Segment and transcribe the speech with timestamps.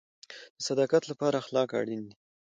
[0.57, 2.15] د صداقت لپاره اخلاق اړین دي